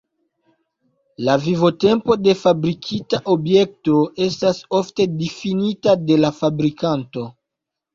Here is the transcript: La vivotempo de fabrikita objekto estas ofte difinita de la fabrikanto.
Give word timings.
La 1.27 1.35
vivotempo 1.43 2.17
de 2.23 2.35
fabrikita 2.41 3.21
objekto 3.37 4.01
estas 4.31 4.67
ofte 4.83 5.11
difinita 5.23 6.01
de 6.11 6.23
la 6.27 6.37
fabrikanto. 6.45 7.33